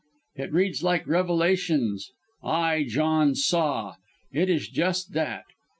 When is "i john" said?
2.43-3.35